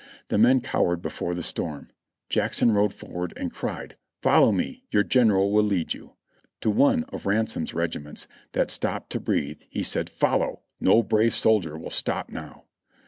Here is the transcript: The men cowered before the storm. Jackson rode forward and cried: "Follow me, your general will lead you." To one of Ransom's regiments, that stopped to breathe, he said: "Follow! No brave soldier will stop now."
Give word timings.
The 0.29 0.39
men 0.39 0.61
cowered 0.61 0.99
before 0.99 1.35
the 1.35 1.43
storm. 1.43 1.91
Jackson 2.27 2.71
rode 2.71 2.91
forward 2.91 3.33
and 3.37 3.53
cried: 3.53 3.97
"Follow 4.23 4.51
me, 4.51 4.83
your 4.89 5.03
general 5.03 5.51
will 5.51 5.61
lead 5.63 5.93
you." 5.93 6.15
To 6.61 6.71
one 6.71 7.03
of 7.09 7.27
Ransom's 7.27 7.75
regiments, 7.75 8.27
that 8.53 8.71
stopped 8.71 9.11
to 9.11 9.19
breathe, 9.19 9.61
he 9.69 9.83
said: 9.83 10.09
"Follow! 10.09 10.63
No 10.79 11.03
brave 11.03 11.35
soldier 11.35 11.77
will 11.77 11.91
stop 11.91 12.31
now." 12.31 12.63